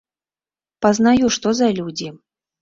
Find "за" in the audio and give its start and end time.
1.61-1.69